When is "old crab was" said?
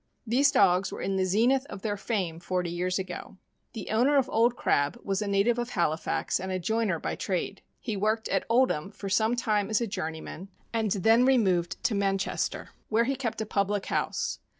4.31-5.21